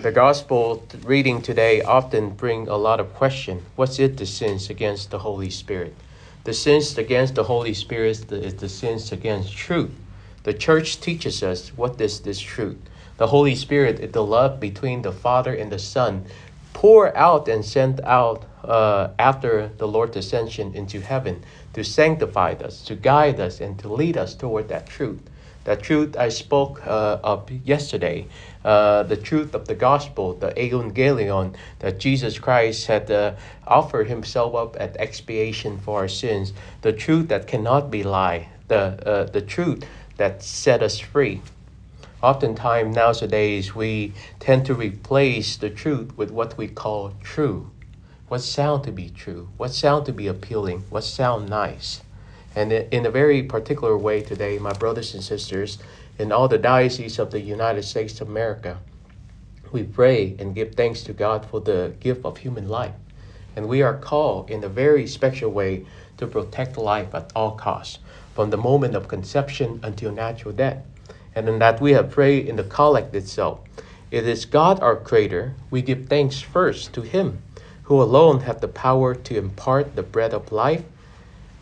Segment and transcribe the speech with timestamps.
[0.00, 3.66] The gospel reading today often bring a lot of question.
[3.74, 5.92] What's it the sins against the Holy Spirit?
[6.44, 9.90] The sins against the Holy Spirit is the sins against truth.
[10.44, 12.78] The church teaches us what is this truth.
[13.16, 16.26] The Holy Spirit is the love between the Father and the Son,
[16.74, 21.42] poured out and sent out uh, after the Lord's ascension into heaven
[21.72, 25.28] to sanctify us, to guide us, and to lead us toward that truth.
[25.68, 28.26] That truth I spoke uh, of yesterday,
[28.64, 33.34] uh, the truth of the gospel, the evangelion, that Jesus Christ had uh,
[33.66, 39.06] offered himself up at expiation for our sins, the truth that cannot be lied, the,
[39.06, 39.84] uh, the truth
[40.16, 41.42] that set us free.
[42.22, 47.70] Oftentimes nowadays we tend to replace the truth with what we call true.
[48.28, 49.50] What sound to be true?
[49.58, 50.84] What sound to be appealing?
[50.88, 52.00] What sound nice?
[52.54, 55.78] And in a very particular way today, my brothers and sisters,
[56.18, 58.78] in all the dioceses of the United States of America,
[59.70, 62.94] we pray and give thanks to God for the gift of human life.
[63.54, 67.98] And we are called in a very special way to protect life at all costs,
[68.34, 70.82] from the moment of conception until natural death
[71.38, 73.60] and in that we have prayed in the collect itself.
[74.10, 75.54] It is God our Creator.
[75.70, 77.42] We give thanks first to Him,
[77.84, 80.82] who alone have the power to impart the bread of life.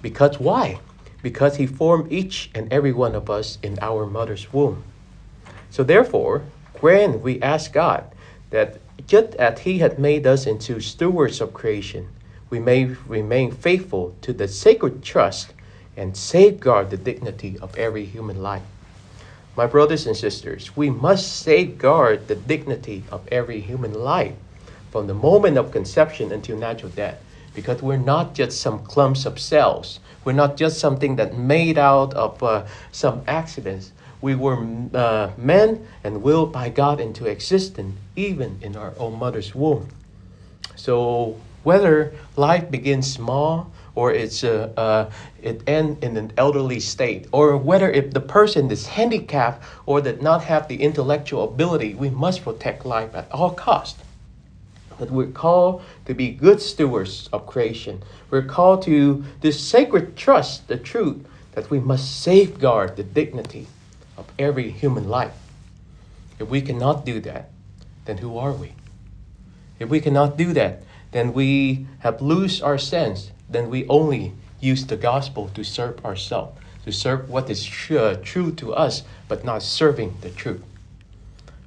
[0.03, 0.81] Because why?
[1.23, 4.85] Because He formed each and every one of us in our mother's womb.
[5.71, 6.45] So therefore,
[6.81, 8.05] when we ask God
[8.51, 12.09] that just as He had made us into stewards of creation,
[12.51, 15.53] we may remain faithful to the sacred trust
[15.97, 18.63] and safeguard the dignity of every human life.
[19.57, 24.35] My brothers and sisters, we must safeguard the dignity of every human life
[24.91, 27.23] from the moment of conception until natural death
[27.57, 29.99] because we're not just some clumps of cells.
[30.25, 33.91] We're not just something that made out of uh, some accidents.
[34.21, 39.55] We were uh, men and willed by God into existence even in our own mother's
[39.55, 39.89] womb.
[40.77, 45.11] So whether life begins small or it's uh, uh,
[45.43, 50.21] it end in an elderly state, or whether if the person is handicapped or did
[50.23, 53.97] not have the intellectual ability, we must protect life at all cost.
[54.99, 58.03] But we're called to be good stewards of creation.
[58.31, 63.67] We're called to this sacred trust, the truth that we must safeguard the dignity
[64.17, 65.35] of every human life.
[66.39, 67.51] If we cannot do that,
[68.05, 68.73] then who are we?
[69.79, 70.83] If we cannot do that,
[71.13, 76.59] then we have lost our sense then we only use the gospel to serve ourselves,
[76.85, 80.65] to serve what is true, true to us, but not serving the truth.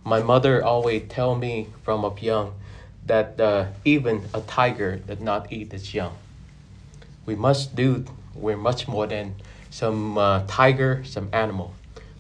[0.04, 2.54] My mother always tell me from up young
[3.06, 6.16] that uh, even a tiger does not eat its young.
[7.26, 8.06] We must do,
[8.36, 9.36] we're much more than
[9.70, 11.74] some uh, tiger, some animal.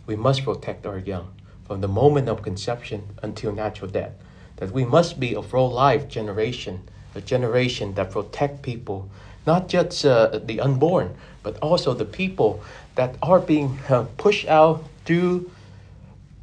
[0.05, 1.31] We must protect our young
[1.65, 4.13] from the moment of conception until natural death.
[4.57, 9.09] That we must be a pro-life generation, a generation that protect people
[9.45, 12.61] not just uh, the unborn, but also the people
[12.95, 15.49] that are being uh, pushed out through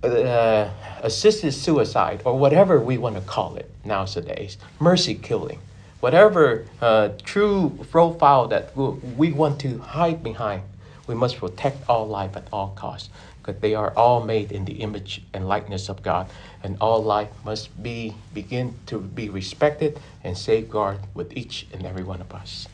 [0.03, 0.71] uh,
[1.03, 5.61] assisted suicide or whatever we want to call it nowadays, mercy killing,
[6.01, 10.63] whatever uh, true profile that we want to hide behind.
[11.07, 14.81] We must protect all life at all costs because they are all made in the
[14.81, 16.29] image and likeness of God,
[16.65, 22.03] and all life must be begin to be respected and safeguarded with each and every
[22.03, 22.67] one of us.